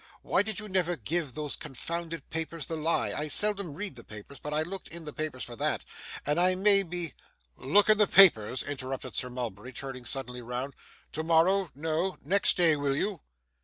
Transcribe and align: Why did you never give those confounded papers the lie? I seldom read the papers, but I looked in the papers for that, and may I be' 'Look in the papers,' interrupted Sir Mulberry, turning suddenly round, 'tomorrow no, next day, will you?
Why 0.23 0.41
did 0.41 0.57
you 0.59 0.67
never 0.67 0.95
give 0.95 1.35
those 1.35 1.55
confounded 1.55 2.27
papers 2.31 2.65
the 2.65 2.75
lie? 2.75 3.11
I 3.13 3.27
seldom 3.27 3.75
read 3.75 3.95
the 3.95 4.03
papers, 4.03 4.39
but 4.39 4.51
I 4.51 4.63
looked 4.63 4.87
in 4.87 5.05
the 5.05 5.13
papers 5.13 5.43
for 5.43 5.55
that, 5.57 5.85
and 6.25 6.39
may 6.63 6.79
I 6.79 6.83
be' 6.83 7.13
'Look 7.55 7.87
in 7.87 7.99
the 7.99 8.07
papers,' 8.07 8.63
interrupted 8.63 9.15
Sir 9.15 9.29
Mulberry, 9.29 9.71
turning 9.71 10.05
suddenly 10.05 10.41
round, 10.41 10.73
'tomorrow 11.11 11.69
no, 11.75 12.17
next 12.25 12.57
day, 12.57 12.75
will 12.75 12.95
you? 12.95 13.21